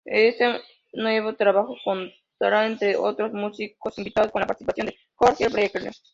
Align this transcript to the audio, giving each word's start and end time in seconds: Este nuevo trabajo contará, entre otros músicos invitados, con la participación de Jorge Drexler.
Este 0.03 0.45
nuevo 0.93 1.35
trabajo 1.35 1.77
contará, 1.85 2.65
entre 2.65 2.95
otros 2.95 3.31
músicos 3.33 3.95
invitados, 3.99 4.31
con 4.31 4.41
la 4.41 4.47
participación 4.47 4.87
de 4.87 4.95
Jorge 5.13 5.47
Drexler. 5.47 5.93